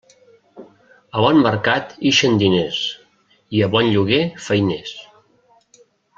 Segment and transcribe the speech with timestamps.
[1.19, 2.79] A bon mercat ixen diners
[3.59, 4.97] i a bon lloguer, feiners.